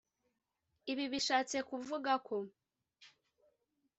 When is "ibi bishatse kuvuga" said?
0.91-2.11